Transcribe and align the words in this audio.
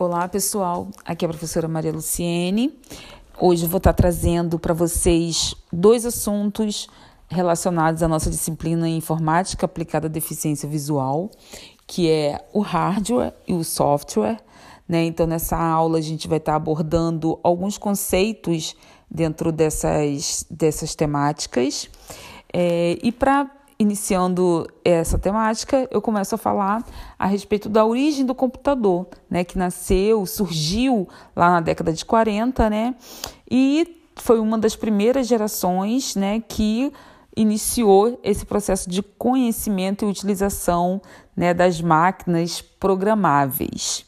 Olá, 0.00 0.28
pessoal. 0.28 0.86
Aqui 1.04 1.24
é 1.24 1.26
a 1.26 1.28
professora 1.28 1.66
Maria 1.66 1.90
Luciene. 1.90 2.72
Hoje 3.36 3.66
vou 3.66 3.78
estar 3.78 3.92
trazendo 3.92 4.56
para 4.56 4.72
vocês 4.72 5.56
dois 5.72 6.06
assuntos 6.06 6.86
relacionados 7.28 8.00
à 8.00 8.06
nossa 8.06 8.30
disciplina 8.30 8.88
informática 8.88 9.66
aplicada 9.66 10.06
à 10.06 10.08
deficiência 10.08 10.68
visual, 10.68 11.28
que 11.84 12.08
é 12.08 12.40
o 12.52 12.60
hardware 12.60 13.34
e 13.44 13.54
o 13.54 13.64
software. 13.64 14.40
Né? 14.88 15.04
Então, 15.04 15.26
nessa 15.26 15.56
aula, 15.56 15.98
a 15.98 16.00
gente 16.00 16.28
vai 16.28 16.38
estar 16.38 16.54
abordando 16.54 17.36
alguns 17.42 17.76
conceitos 17.76 18.76
dentro 19.10 19.50
dessas, 19.50 20.46
dessas 20.48 20.94
temáticas. 20.94 21.90
É, 22.52 22.96
e 23.02 23.10
para 23.10 23.50
iniciando 23.78 24.66
essa 24.84 25.18
temática, 25.18 25.88
eu 25.90 26.02
começo 26.02 26.34
a 26.34 26.38
falar 26.38 26.84
a 27.18 27.26
respeito 27.26 27.68
da 27.68 27.84
origem 27.84 28.26
do 28.26 28.34
computador, 28.34 29.06
né, 29.30 29.44
que 29.44 29.56
nasceu, 29.56 30.26
surgiu 30.26 31.08
lá 31.36 31.50
na 31.50 31.60
década 31.60 31.92
de 31.92 32.04
40, 32.04 32.68
né, 32.68 32.94
e 33.48 34.02
foi 34.16 34.40
uma 34.40 34.58
das 34.58 34.74
primeiras 34.74 35.28
gerações, 35.28 36.16
né, 36.16 36.42
que 36.46 36.92
iniciou 37.36 38.18
esse 38.24 38.44
processo 38.44 38.90
de 38.90 39.00
conhecimento 39.00 40.04
e 40.04 40.08
utilização, 40.08 41.00
né, 41.36 41.54
das 41.54 41.80
máquinas 41.80 42.60
programáveis. 42.60 44.04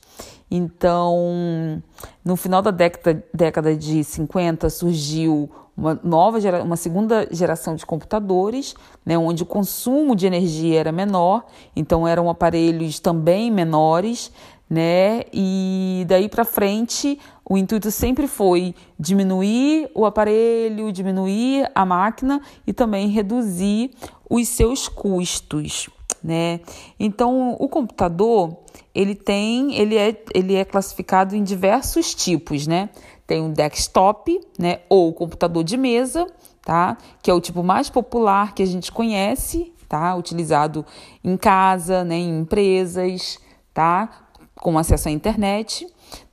Então, 0.50 1.80
no 2.24 2.34
final 2.34 2.60
da 2.60 2.72
década, 2.72 3.24
década 3.32 3.76
de 3.76 4.02
50 4.02 4.68
surgiu 4.68 5.48
uma 5.80 5.98
nova 6.04 6.38
gera, 6.38 6.62
uma 6.62 6.76
segunda 6.76 7.26
geração 7.30 7.74
de 7.74 7.86
computadores, 7.86 8.74
né, 9.04 9.16
onde 9.16 9.42
o 9.42 9.46
consumo 9.46 10.14
de 10.14 10.26
energia 10.26 10.78
era 10.78 10.92
menor, 10.92 11.46
então 11.74 12.06
eram 12.06 12.28
aparelhos 12.28 13.00
também 13.00 13.50
menores, 13.50 14.30
né? 14.68 15.22
E 15.32 16.04
daí 16.06 16.28
para 16.28 16.44
frente, 16.44 17.18
o 17.48 17.56
intuito 17.56 17.90
sempre 17.90 18.28
foi 18.28 18.74
diminuir 18.98 19.90
o 19.94 20.04
aparelho, 20.04 20.92
diminuir 20.92 21.68
a 21.74 21.84
máquina 21.84 22.40
e 22.66 22.72
também 22.72 23.08
reduzir 23.08 23.90
os 24.28 24.46
seus 24.48 24.86
custos 24.86 25.88
né? 26.22 26.60
Então, 26.98 27.56
o 27.58 27.68
computador, 27.68 28.56
ele 28.94 29.14
tem, 29.14 29.74
ele 29.74 29.96
é, 29.96 30.22
ele 30.34 30.54
é 30.54 30.64
classificado 30.64 31.34
em 31.34 31.42
diversos 31.42 32.14
tipos, 32.14 32.66
né? 32.66 32.90
Tem 33.26 33.44
o 33.44 33.48
desktop, 33.48 34.40
né, 34.58 34.80
ou 34.88 35.12
computador 35.12 35.62
de 35.62 35.76
mesa, 35.76 36.26
tá? 36.62 36.98
Que 37.22 37.30
é 37.30 37.34
o 37.34 37.40
tipo 37.40 37.62
mais 37.62 37.88
popular 37.88 38.54
que 38.54 38.62
a 38.62 38.66
gente 38.66 38.90
conhece, 38.90 39.72
tá? 39.88 40.14
Utilizado 40.16 40.84
em 41.22 41.36
casa, 41.36 42.04
né, 42.04 42.16
em 42.16 42.40
empresas, 42.40 43.38
tá? 43.72 44.26
Com 44.56 44.76
acesso 44.78 45.08
à 45.08 45.12
internet. 45.12 45.86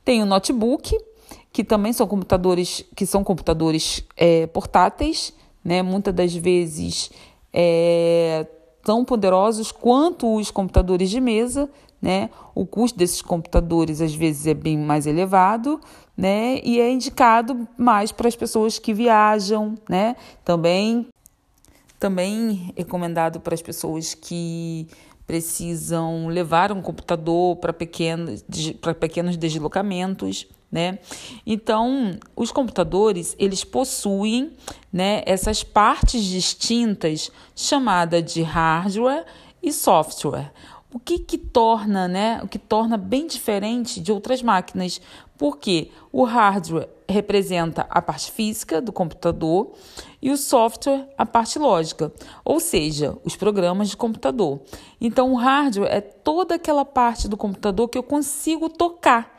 Tem 0.04 0.22
o 0.22 0.26
notebook, 0.26 0.96
que 1.52 1.64
também 1.64 1.92
são 1.92 2.06
computadores 2.06 2.84
que 2.94 3.06
são 3.06 3.22
computadores 3.24 4.04
é, 4.16 4.46
portáteis, 4.48 5.32
né? 5.64 5.82
Muitas 5.82 6.14
das 6.14 6.34
vezes 6.34 7.10
é, 7.52 8.46
tão 8.88 9.04
poderosos 9.04 9.70
quanto 9.70 10.36
os 10.36 10.50
computadores 10.50 11.10
de 11.10 11.20
mesa, 11.20 11.68
né? 12.00 12.30
O 12.54 12.64
custo 12.64 12.98
desses 12.98 13.20
computadores 13.20 14.00
às 14.00 14.14
vezes 14.14 14.46
é 14.46 14.54
bem 14.54 14.78
mais 14.78 15.06
elevado, 15.06 15.78
né? 16.16 16.58
E 16.64 16.80
é 16.80 16.90
indicado 16.90 17.68
mais 17.76 18.12
para 18.12 18.28
as 18.28 18.34
pessoas 18.34 18.78
que 18.78 18.94
viajam, 18.94 19.74
né? 19.90 20.16
Também 20.42 21.06
também 21.98 22.72
recomendado 22.74 23.40
para 23.40 23.52
as 23.52 23.60
pessoas 23.60 24.14
que 24.14 24.88
precisam 25.26 26.28
levar 26.28 26.72
um 26.72 26.80
computador 26.80 27.56
para 27.56 27.74
pequenos, 27.74 28.42
para 28.80 28.94
pequenos 28.94 29.36
deslocamentos, 29.36 30.46
né? 30.70 30.98
Então, 31.46 32.18
os 32.36 32.52
computadores, 32.52 33.34
eles 33.38 33.64
possuem, 33.64 34.52
né, 34.92 35.22
essas 35.26 35.64
partes 35.64 36.24
distintas 36.24 37.30
chamadas 37.56 38.32
de 38.32 38.42
hardware 38.42 39.24
e 39.62 39.72
software. 39.72 40.52
O 40.92 40.98
que 40.98 41.18
que 41.18 41.36
torna, 41.36 42.08
né, 42.08 42.40
o 42.42 42.48
que 42.48 42.58
torna 42.58 42.96
bem 42.96 43.26
diferente 43.26 44.00
de 44.00 44.12
outras 44.12 44.42
máquinas? 44.42 45.00
Porque 45.36 45.90
o 46.12 46.24
hardware 46.24 46.88
representa 47.08 47.86
a 47.88 48.02
parte 48.02 48.30
física 48.30 48.80
do 48.80 48.92
computador 48.92 49.72
e 50.20 50.30
o 50.30 50.36
software 50.36 51.08
a 51.16 51.24
parte 51.24 51.58
lógica, 51.58 52.12
ou 52.44 52.58
seja, 52.60 53.16
os 53.24 53.36
programas 53.36 53.88
de 53.88 53.96
computador. 53.96 54.60
Então, 55.00 55.32
o 55.32 55.36
hardware 55.36 55.90
é 55.90 56.00
toda 56.00 56.56
aquela 56.56 56.84
parte 56.84 57.28
do 57.28 57.36
computador 57.36 57.88
que 57.88 57.96
eu 57.96 58.02
consigo 58.02 58.68
tocar 58.68 59.37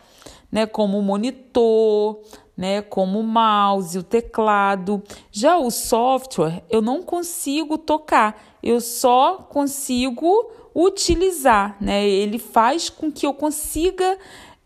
né, 0.52 0.66
como 0.66 0.98
o 0.98 1.02
monitor, 1.02 2.22
né, 2.56 2.82
como 2.82 3.20
o 3.20 3.24
mouse, 3.24 3.98
o 3.98 4.04
teclado. 4.04 5.02
Já 5.32 5.58
o 5.58 5.72
software 5.72 6.64
eu 6.70 6.82
não 6.82 7.02
consigo 7.02 7.78
tocar, 7.78 8.42
eu 8.62 8.82
só 8.82 9.38
consigo 9.38 10.52
utilizar, 10.76 11.78
né? 11.82 12.08
Ele 12.08 12.38
faz 12.38 12.90
com 12.90 13.12
que 13.12 13.26
eu 13.26 13.34
consiga 13.34 14.18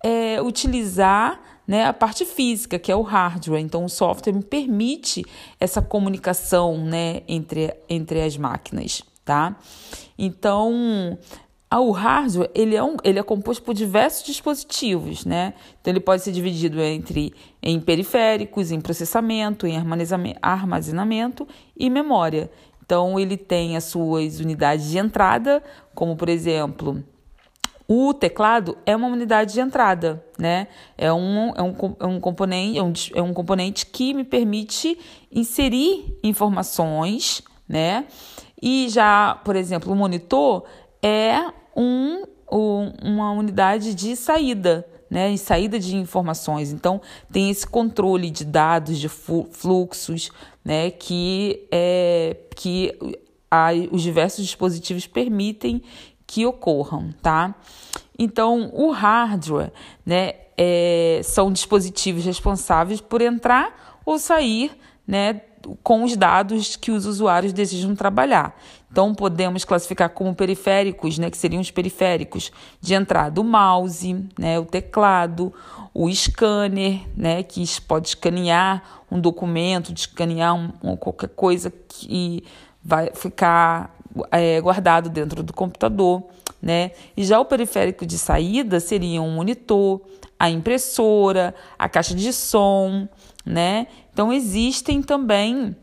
é, 0.04 0.42
utilizar 0.42 1.40
né, 1.66 1.86
a 1.86 1.94
parte 1.94 2.26
física, 2.26 2.78
que 2.78 2.92
é 2.92 2.96
o 2.96 3.02
hardware. 3.02 3.62
Então, 3.62 3.86
o 3.86 3.90
software 3.90 4.34
me 4.34 4.44
permite 4.44 5.24
essa 5.60 5.82
comunicação 5.82 6.78
né, 6.78 7.22
entre, 7.28 7.74
entre 7.88 8.22
as 8.22 8.38
máquinas, 8.38 9.02
tá? 9.24 9.56
Então, 10.18 11.18
o 11.80 11.92
hardware 11.92 12.50
ele 12.54 12.76
é, 12.76 12.84
um, 12.84 12.98
ele 13.04 13.20
é 13.20 13.24
composto 13.24 13.64
por 13.64 13.74
diversos 13.74 14.26
dispositivos, 14.26 15.26
né? 15.26 15.54
Então 15.80 15.92
ele 15.92 16.00
pode 16.00 16.22
ser 16.22 16.32
dividido 16.32 16.82
entre 16.82 17.34
em 17.62 17.80
periféricos, 17.80 18.72
em 18.72 18.82
processamento, 18.82 19.66
em 19.66 19.78
armazenamento 20.42 21.48
e 21.78 21.90
memória. 21.90 22.52
Então 22.86 23.20
ele 23.20 23.38
tem 23.38 23.78
as 23.78 23.86
suas 23.86 24.40
unidades 24.40 24.90
de 24.90 24.98
entrada, 24.98 25.64
como 25.96 26.16
por 26.16 26.30
exemplo 26.30 27.04
o 27.88 28.14
teclado 28.14 28.78
é 28.86 28.96
uma 28.96 29.08
unidade 29.08 29.54
de 29.54 29.60
entrada, 29.60 30.26
né? 30.38 30.68
É 30.98 31.12
um, 31.12 31.54
é 31.56 31.62
um, 31.62 31.96
é 32.00 32.06
um, 32.06 32.20
componente, 32.20 32.78
é 32.78 32.84
um, 32.84 32.94
é 33.16 33.22
um 33.22 33.34
componente 33.34 33.86
que 33.86 34.14
me 34.14 34.24
permite 34.24 34.98
inserir 35.32 36.18
informações, 36.24 37.44
né? 37.68 38.06
E 38.62 38.88
já, 38.90 39.40
por 39.44 39.56
exemplo, 39.56 39.92
o 39.92 39.96
monitor 39.96 40.64
é 41.02 41.52
um, 41.76 42.24
um, 42.52 42.92
uma 43.04 43.32
unidade 43.32 43.94
de 43.96 44.16
saída, 44.16 44.86
né, 45.10 45.36
saída 45.38 45.80
de 45.80 45.96
informações. 45.96 46.72
Então, 46.72 47.02
tem 47.32 47.50
esse 47.50 47.68
controle 47.68 48.30
de 48.30 48.46
dados, 48.46 48.98
de 48.98 49.10
fluxos, 49.10 50.32
né, 50.64 50.92
que, 50.92 51.68
é, 51.72 52.38
que 52.56 52.98
a, 53.50 53.70
os 53.92 54.02
diversos 54.02 54.44
dispositivos 54.46 55.06
permitem 55.06 55.82
que 56.26 56.46
ocorram, 56.46 57.12
tá? 57.22 57.54
Então, 58.18 58.72
o 58.74 58.92
hardware, 58.92 59.72
né, 60.06 60.34
é, 60.58 61.22
são 61.24 61.52
dispositivos 61.52 62.26
responsáveis 62.26 63.02
por 63.02 63.22
entrar 63.22 64.02
ou 64.06 64.18
sair, 64.18 64.72
né, 65.06 65.42
com 65.82 66.04
os 66.04 66.16
dados 66.16 66.76
que 66.76 66.92
os 66.92 67.06
usuários 67.06 67.54
desejam 67.54 67.96
trabalhar. 67.96 68.60
Então, 68.94 69.12
podemos 69.16 69.66
classificar 69.66 70.08
como 70.12 70.36
periféricos, 70.36 71.18
né, 71.18 71.32
que 71.32 71.36
seriam 71.36 71.60
os 71.60 71.72
periféricos 71.72 72.52
de 72.80 72.94
entrada 72.94 73.42
o 73.42 73.44
mouse, 73.44 74.24
né, 74.38 74.60
o 74.60 74.66
teclado, 74.66 75.52
o 75.92 76.08
scanner, 76.14 77.02
né, 77.18 77.42
que 77.42 77.66
pode 77.82 78.10
escanear 78.10 78.84
um 79.10 79.20
documento, 79.20 79.92
escanear 79.92 80.54
um, 80.54 80.96
qualquer 80.96 81.30
coisa 81.30 81.74
que 81.90 82.44
vai 82.84 83.10
ficar 83.16 83.98
é, 84.30 84.62
guardado 84.62 85.10
dentro 85.10 85.42
do 85.42 85.54
computador. 85.54 86.22
Né? 86.62 86.92
E 87.18 87.26
já 87.26 87.40
o 87.40 87.46
periférico 87.46 88.06
de 88.06 88.20
saída 88.20 88.80
seria 88.80 89.24
um 89.24 89.32
monitor, 89.32 90.02
a 90.40 90.52
impressora, 90.52 91.56
a 91.80 91.90
caixa 91.90 92.14
de 92.14 92.32
som, 92.32 93.08
né? 93.44 93.88
Então 94.14 94.32
existem 94.32 95.02
também 95.02 95.76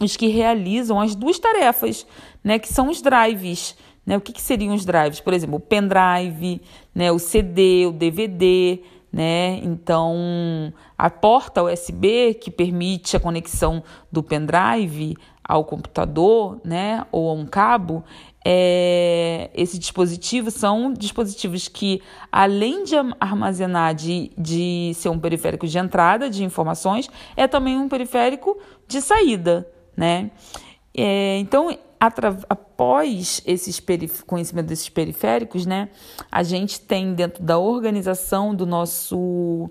os 0.00 0.16
que 0.16 0.28
realizam 0.28 1.00
as 1.00 1.14
duas 1.14 1.38
tarefas, 1.38 2.06
né, 2.42 2.58
que 2.58 2.72
são 2.72 2.88
os 2.88 3.00
drives. 3.00 3.76
Né? 4.04 4.16
O 4.16 4.20
que, 4.20 4.32
que 4.32 4.42
seriam 4.42 4.74
os 4.74 4.84
drives? 4.84 5.20
Por 5.20 5.32
exemplo, 5.32 5.56
o 5.56 5.60
pendrive, 5.60 6.60
né, 6.94 7.12
o 7.12 7.18
CD, 7.18 7.86
o 7.86 7.92
DVD. 7.92 8.80
Né? 9.12 9.60
Então, 9.62 10.72
a 10.96 11.10
porta 11.10 11.62
USB 11.62 12.34
que 12.34 12.50
permite 12.50 13.16
a 13.16 13.20
conexão 13.20 13.82
do 14.10 14.22
pendrive 14.22 15.16
ao 15.44 15.64
computador 15.64 16.58
né, 16.64 17.04
ou 17.12 17.28
a 17.28 17.34
um 17.34 17.44
cabo, 17.44 18.02
é, 18.44 19.50
esses 19.54 19.78
dispositivos 19.78 20.54
são 20.54 20.92
dispositivos 20.92 21.68
que, 21.68 22.02
além 22.30 22.84
de 22.84 22.94
armazenar, 23.20 23.94
de, 23.94 24.32
de 24.36 24.92
ser 24.94 25.10
um 25.10 25.18
periférico 25.18 25.66
de 25.66 25.78
entrada 25.78 26.30
de 26.30 26.42
informações, 26.42 27.08
é 27.36 27.46
também 27.46 27.76
um 27.76 27.88
periférico 27.88 28.58
de 28.88 29.00
saída. 29.00 29.68
Né? 29.96 30.30
É, 30.94 31.38
então, 31.38 31.70
após 32.48 33.42
esses 33.46 33.80
conhecimento 34.26 34.66
desses 34.66 34.88
periféricos, 34.88 35.64
né, 35.64 35.88
a 36.30 36.42
gente 36.42 36.80
tem 36.80 37.14
dentro 37.14 37.42
da 37.42 37.58
organização 37.58 38.54
do 38.54 38.66
nosso 38.66 39.70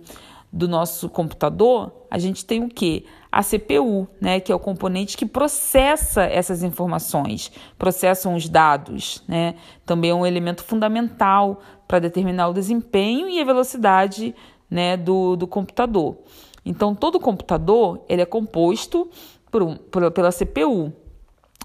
do 0.54 0.68
nosso 0.68 1.08
computador, 1.08 1.94
a 2.12 2.18
gente 2.18 2.44
tem 2.44 2.62
o 2.62 2.68
quê? 2.68 3.06
A 3.32 3.42
CPU, 3.42 4.06
né, 4.20 4.42
que 4.42 4.52
é 4.52 4.56
o 4.56 4.60
componente 4.60 5.16
que 5.16 5.26
processa 5.26 6.24
essas 6.24 6.62
informações, 6.62 7.50
processam 7.78 8.36
os 8.36 8.50
dados, 8.50 9.24
né? 9.30 9.56
Também 9.86 10.12
é 10.12 10.14
um 10.14 10.26
elemento 10.26 10.62
fundamental 10.62 11.62
para 11.88 12.00
determinar 12.00 12.50
o 12.50 12.54
desempenho 12.54 13.30
e 13.30 13.40
a 13.40 13.46
velocidade, 13.46 14.36
né, 14.70 14.98
do, 14.98 15.38
do 15.38 15.48
computador. 15.48 16.18
Então, 16.66 16.94
todo 16.94 17.18
computador 17.18 18.04
ele 18.10 18.22
é 18.22 18.26
composto 18.26 19.10
por, 19.52 19.78
por 19.78 20.12
pela 20.12 20.32
CPU, 20.32 20.92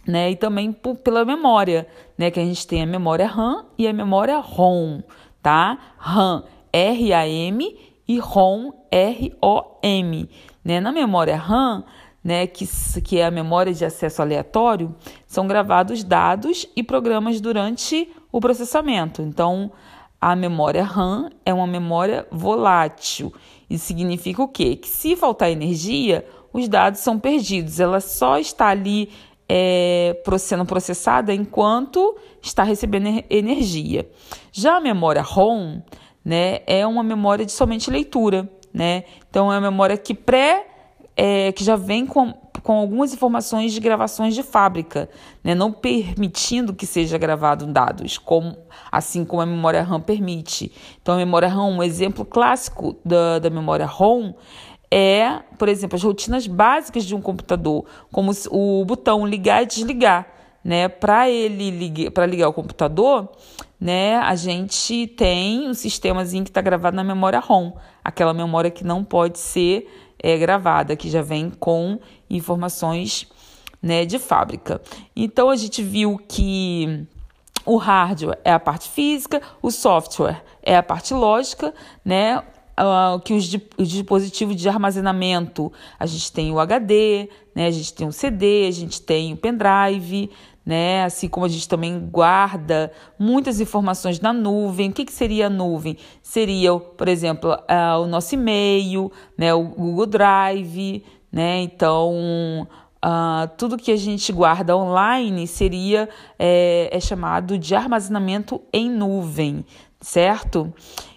né? 0.06 0.30
E 0.32 0.36
também 0.36 0.72
por, 0.72 0.96
pela 0.96 1.24
memória, 1.24 1.86
né? 2.18 2.30
Que 2.30 2.40
a 2.40 2.44
gente 2.44 2.66
tem 2.66 2.82
a 2.82 2.86
memória 2.86 3.26
RAM 3.26 3.64
e 3.78 3.86
a 3.86 3.92
memória 3.92 4.38
ROM, 4.38 5.00
tá? 5.40 5.78
RAM, 5.96 6.44
R-A-M 6.72 7.78
e 8.08 8.18
ROM, 8.18 8.72
R-O-M, 8.90 10.30
né? 10.64 10.80
Na 10.80 10.92
memória 10.92 11.36
RAM, 11.36 11.84
né, 12.26 12.44
que, 12.44 12.66
que 13.02 13.20
é 13.20 13.26
a 13.26 13.30
memória 13.30 13.72
de 13.72 13.84
acesso 13.84 14.20
aleatório, 14.20 14.92
são 15.28 15.46
gravados 15.46 16.02
dados 16.02 16.66
e 16.74 16.82
programas 16.82 17.40
durante 17.40 18.12
o 18.32 18.40
processamento. 18.40 19.22
Então, 19.22 19.70
a 20.20 20.34
memória 20.34 20.82
RAM 20.82 21.30
é 21.44 21.54
uma 21.54 21.68
memória 21.68 22.26
volátil. 22.28 23.32
Isso 23.68 23.86
significa 23.86 24.42
o 24.42 24.48
quê? 24.48 24.76
Que 24.76 24.88
se 24.88 25.16
faltar 25.16 25.50
energia, 25.50 26.24
os 26.52 26.68
dados 26.68 27.00
são 27.00 27.18
perdidos. 27.18 27.80
Ela 27.80 28.00
só 28.00 28.38
está 28.38 28.68
ali 28.68 29.10
é, 29.48 30.16
sendo 30.38 30.64
processada 30.64 31.34
enquanto 31.34 32.16
está 32.42 32.62
recebendo 32.62 33.24
energia. 33.28 34.08
Já 34.52 34.76
a 34.76 34.80
memória 34.80 35.22
ROM 35.22 35.80
né, 36.24 36.60
é 36.66 36.86
uma 36.86 37.02
memória 37.02 37.44
de 37.44 37.52
somente 37.52 37.90
leitura. 37.90 38.48
Né? 38.72 39.04
Então, 39.30 39.52
é 39.52 39.56
uma 39.56 39.70
memória 39.70 39.96
que 39.96 40.14
pré 40.14 40.66
é, 41.16 41.50
que 41.52 41.64
já 41.64 41.76
vem 41.76 42.04
com, 42.04 42.34
com 42.66 42.72
algumas 42.72 43.14
informações 43.14 43.72
de 43.72 43.78
gravações 43.78 44.34
de 44.34 44.42
fábrica, 44.42 45.08
né? 45.44 45.54
não 45.54 45.70
permitindo 45.70 46.74
que 46.74 46.84
seja 46.84 47.16
gravado 47.16 47.64
dados, 47.64 48.18
como, 48.18 48.58
assim 48.90 49.24
como 49.24 49.40
a 49.40 49.46
memória 49.46 49.84
RAM 49.84 50.00
permite. 50.00 50.72
Então, 51.00 51.14
a 51.14 51.18
memória 51.18 51.46
RAM, 51.46 51.68
um 51.68 51.80
exemplo 51.80 52.24
clássico 52.24 52.96
da, 53.04 53.38
da 53.38 53.50
memória 53.50 53.86
ROM, 53.86 54.34
é, 54.90 55.42
por 55.56 55.68
exemplo, 55.68 55.94
as 55.94 56.02
rotinas 56.02 56.48
básicas 56.48 57.04
de 57.04 57.14
um 57.14 57.20
computador, 57.20 57.84
como 58.10 58.32
o 58.50 58.84
botão 58.84 59.24
ligar 59.24 59.62
e 59.62 59.66
desligar. 59.66 60.26
Né? 60.64 60.88
Para 60.88 61.30
ele 61.30 61.70
ligar, 61.70 62.10
para 62.10 62.26
ligar 62.26 62.48
o 62.48 62.52
computador, 62.52 63.30
né, 63.80 64.16
a 64.16 64.34
gente 64.34 65.06
tem 65.06 65.68
um 65.68 65.74
sistemazinho 65.74 66.42
que 66.42 66.50
está 66.50 66.60
gravado 66.60 66.96
na 66.96 67.04
memória 67.04 67.38
ROM, 67.38 67.74
aquela 68.02 68.34
memória 68.34 68.72
que 68.72 68.82
não 68.82 69.04
pode 69.04 69.38
ser 69.38 69.86
é, 70.18 70.36
gravada, 70.36 70.96
que 70.96 71.08
já 71.08 71.22
vem 71.22 71.50
com 71.50 71.98
informações 72.28 73.26
né, 73.82 74.04
de 74.04 74.18
fábrica. 74.18 74.80
Então 75.14 75.50
a 75.50 75.56
gente 75.56 75.82
viu 75.82 76.18
que 76.28 77.06
o 77.64 77.76
hardware 77.76 78.38
é 78.44 78.52
a 78.52 78.60
parte 78.60 78.88
física, 78.88 79.42
o 79.60 79.70
software 79.70 80.42
é 80.62 80.76
a 80.76 80.82
parte 80.82 81.12
lógica, 81.12 81.74
né? 82.04 82.42
uh, 82.80 83.18
que 83.20 83.32
os, 83.32 83.56
os, 83.76 83.88
dispositivos 83.88 84.56
de 84.56 84.68
armazenamento, 84.68 85.72
a 85.98 86.06
gente 86.06 86.30
tem 86.30 86.52
o 86.52 86.60
HD, 86.60 87.28
né, 87.54 87.66
a 87.66 87.70
gente 87.70 87.92
tem 87.92 88.06
o 88.06 88.12
CD, 88.12 88.66
a 88.68 88.70
gente 88.70 89.00
tem 89.00 89.32
o 89.32 89.36
pendrive, 89.36 90.30
né, 90.64 91.04
assim 91.04 91.28
como 91.28 91.46
a 91.46 91.48
gente 91.48 91.68
também 91.68 91.98
guarda 91.98 92.92
muitas 93.18 93.60
informações 93.60 94.20
na 94.20 94.32
nuvem. 94.32 94.90
O 94.90 94.92
que, 94.92 95.04
que 95.04 95.12
seria 95.12 95.46
a 95.46 95.50
nuvem? 95.50 95.96
Seria, 96.22 96.76
por 96.76 97.08
exemplo, 97.08 97.52
uh, 97.52 98.02
o 98.02 98.06
nosso 98.06 98.34
e-mail, 98.34 99.10
né, 99.38 99.54
o 99.54 99.62
Google 99.62 100.06
Drive, 100.06 101.04
né, 101.36 101.60
então... 101.60 102.66
Uh, 102.96 103.46
tudo 103.56 103.76
que 103.76 103.92
a 103.92 103.96
gente 103.96 104.32
guarda 104.32 104.76
online 104.76 105.46
seria 105.46 106.08
é, 106.36 106.88
é 106.90 106.98
chamado 106.98 107.56
de 107.56 107.72
armazenamento 107.72 108.60
em 108.72 108.90
nuvem, 108.90 109.64
certo? 110.00 110.72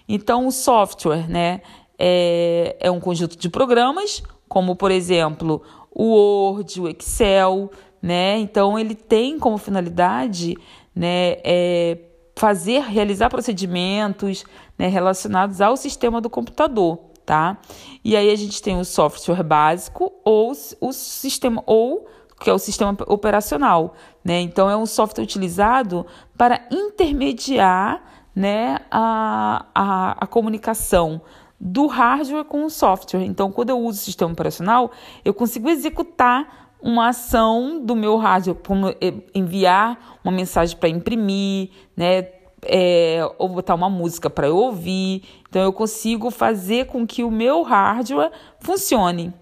Então, 0.06 0.46
o 0.46 0.52
software 0.52 1.28
né, 1.28 1.62
é, 1.98 2.76
é 2.78 2.90
um 2.90 3.00
conjunto 3.00 3.36
de 3.36 3.48
programas, 3.48 4.22
como, 4.46 4.76
por 4.76 4.92
exemplo, 4.92 5.62
o 5.90 6.04
Word, 6.04 6.80
o 6.80 6.88
Excel, 6.88 7.70
né? 8.00 8.38
Então, 8.38 8.78
ele 8.78 8.94
tem 8.94 9.38
como 9.38 9.58
finalidade 9.58 10.56
né, 10.94 11.38
é 11.42 11.98
fazer, 12.36 12.80
realizar 12.80 13.28
procedimentos 13.28 14.44
né, 14.78 14.88
relacionados 14.88 15.60
ao 15.60 15.76
sistema 15.76 16.22
do 16.22 16.30
computador, 16.30 17.09
tá? 17.30 17.58
E 18.04 18.16
aí 18.16 18.28
a 18.28 18.34
gente 18.34 18.60
tem 18.60 18.76
o 18.80 18.84
software 18.84 19.44
básico 19.44 20.12
ou 20.24 20.50
o 20.80 20.92
sistema 20.92 21.62
ou 21.64 22.08
que 22.40 22.50
é 22.50 22.52
o 22.52 22.58
sistema 22.58 22.96
operacional, 23.06 23.94
né? 24.24 24.40
Então 24.40 24.68
é 24.68 24.76
um 24.76 24.84
software 24.84 25.22
utilizado 25.22 26.04
para 26.36 26.66
intermediar 26.72 28.02
né, 28.34 28.78
a, 28.90 29.64
a, 29.72 30.24
a 30.24 30.26
comunicação 30.26 31.20
do 31.60 31.86
hardware 31.86 32.44
com 32.44 32.64
o 32.64 32.70
software. 32.70 33.22
Então, 33.22 33.52
quando 33.52 33.70
eu 33.70 33.78
uso 33.78 34.00
o 34.00 34.04
sistema 34.04 34.32
operacional, 34.32 34.90
eu 35.24 35.32
consigo 35.32 35.68
executar 35.68 36.72
uma 36.82 37.10
ação 37.10 37.80
do 37.80 37.94
meu 37.94 38.16
hardware, 38.16 38.56
como 38.66 38.92
enviar 39.32 40.18
uma 40.24 40.32
mensagem 40.32 40.76
para 40.76 40.88
imprimir, 40.88 41.70
né, 41.96 42.39
é, 42.62 43.20
ou 43.38 43.48
botar 43.48 43.74
uma 43.74 43.90
música 43.90 44.28
para 44.28 44.48
eu 44.48 44.56
ouvir. 44.56 45.22
Então, 45.48 45.62
eu 45.62 45.72
consigo 45.72 46.30
fazer 46.30 46.86
com 46.86 47.06
que 47.06 47.24
o 47.24 47.30
meu 47.30 47.62
hardware 47.62 48.30
funcione. 48.60 49.32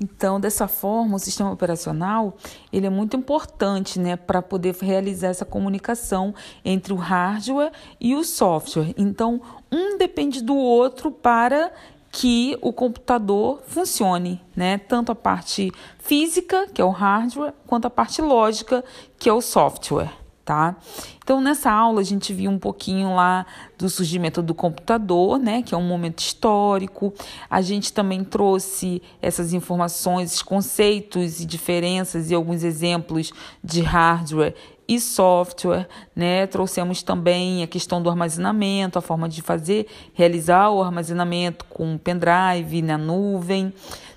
Então, 0.00 0.40
dessa 0.40 0.68
forma, 0.68 1.16
o 1.16 1.18
sistema 1.18 1.50
operacional 1.50 2.36
ele 2.72 2.86
é 2.86 2.90
muito 2.90 3.16
importante 3.16 3.98
né, 3.98 4.16
para 4.16 4.40
poder 4.40 4.74
realizar 4.80 5.28
essa 5.28 5.44
comunicação 5.44 6.34
entre 6.64 6.92
o 6.92 6.96
hardware 6.96 7.72
e 8.00 8.14
o 8.14 8.24
software. 8.24 8.94
Então, 8.96 9.40
um 9.70 9.98
depende 9.98 10.42
do 10.42 10.56
outro 10.56 11.10
para 11.10 11.72
que 12.10 12.56
o 12.62 12.72
computador 12.72 13.60
funcione, 13.66 14.40
né? 14.56 14.78
Tanto 14.78 15.12
a 15.12 15.14
parte 15.14 15.70
física, 15.98 16.66
que 16.72 16.80
é 16.80 16.84
o 16.84 16.90
hardware, 16.90 17.52
quanto 17.66 17.84
a 17.86 17.90
parte 17.90 18.22
lógica, 18.22 18.82
que 19.18 19.28
é 19.28 19.32
o 19.32 19.42
software 19.42 20.10
tá? 20.48 20.76
Então, 21.22 21.42
nessa 21.42 21.70
aula, 21.70 22.00
a 22.00 22.04
gente 22.04 22.32
viu 22.32 22.50
um 22.50 22.58
pouquinho 22.58 23.14
lá 23.14 23.44
do 23.76 23.86
surgimento 23.90 24.40
do 24.40 24.54
computador, 24.54 25.38
né, 25.38 25.60
que 25.60 25.74
é 25.74 25.76
um 25.76 25.86
momento 25.86 26.20
histórico. 26.20 27.12
A 27.50 27.60
gente 27.60 27.92
também 27.92 28.24
trouxe 28.24 29.02
essas 29.20 29.52
informações, 29.52 30.40
conceitos 30.40 31.40
e 31.40 31.44
diferenças 31.44 32.30
e 32.30 32.34
alguns 32.34 32.64
exemplos 32.64 33.30
de 33.62 33.82
hardware 33.82 34.54
e 34.88 34.98
software, 34.98 35.86
né? 36.16 36.46
Trouxemos 36.46 37.02
também 37.02 37.62
a 37.62 37.66
questão 37.66 38.02
do 38.02 38.08
armazenamento, 38.08 38.98
a 38.98 39.02
forma 39.02 39.28
de 39.28 39.42
fazer, 39.42 39.86
realizar 40.14 40.70
o 40.70 40.82
armazenamento 40.82 41.66
com 41.66 41.98
pendrive 41.98 42.80
na 42.80 42.96
nuvem, 42.96 43.70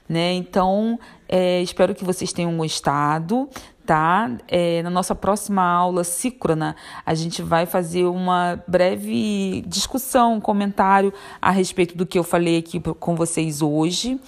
né? 0.08 0.32
Então, 0.32 0.98
é, 1.28 1.62
espero 1.62 1.94
que 1.94 2.06
vocês 2.06 2.32
tenham 2.32 2.56
gostado 2.56 3.50
tá? 3.86 4.32
É, 4.48 4.82
na 4.84 4.90
nossa 4.90 5.16
próxima 5.16 5.64
aula 5.64 6.04
síncrona, 6.04 6.76
a 7.06 7.14
gente 7.14 7.42
vai 7.42 7.66
fazer 7.66 8.06
uma 8.06 8.64
breve 8.68 9.64
discussão, 9.68 10.36
um 10.36 10.42
comentário 10.42 11.14
a 11.42 11.52
respeito 11.52 11.98
do 11.98 12.06
que 12.06 12.18
eu 12.18 12.24
falei 12.24 12.58
aqui 12.58 12.80
com 12.80 13.16
vocês 13.16 13.62
hoje. 13.62 14.20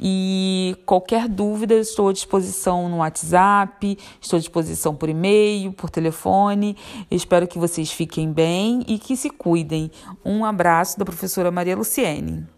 E 0.00 0.76
qualquer 0.86 1.28
dúvida, 1.28 1.74
estou 1.74 2.08
à 2.08 2.12
disposição 2.12 2.88
no 2.88 2.98
WhatsApp, 2.98 3.98
estou 4.20 4.36
à 4.36 4.40
disposição 4.40 4.94
por 4.94 5.08
e-mail, 5.08 5.72
por 5.72 5.90
telefone. 5.90 6.76
Eu 7.10 7.16
espero 7.16 7.48
que 7.48 7.58
vocês 7.58 7.90
fiquem 7.90 8.32
bem 8.32 8.84
e 8.86 8.98
que 8.98 9.16
se 9.16 9.28
cuidem. 9.28 9.90
Um 10.24 10.44
abraço 10.44 10.98
da 10.98 11.04
professora 11.04 11.50
Maria 11.50 11.76
Luciene. 11.76 12.57